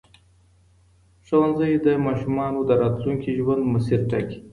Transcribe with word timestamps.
ښوونځی 1.25 1.73
د 1.85 1.87
ماشومانو 2.05 2.59
د 2.65 2.71
راتلونکي 2.81 3.31
ژوند 3.39 3.61
مسیر 3.73 3.99
ټاکي. 4.09 4.39